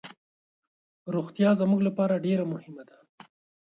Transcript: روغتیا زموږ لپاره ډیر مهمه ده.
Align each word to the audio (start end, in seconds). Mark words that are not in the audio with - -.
روغتیا 1.13 1.49
زموږ 1.61 1.79
لپاره 1.87 2.23
ډیر 2.25 2.39
مهمه 2.53 2.83
ده. 2.89 2.97